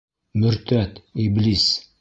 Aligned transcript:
Мөртәт, 0.43 0.97
иблис... 1.27 1.71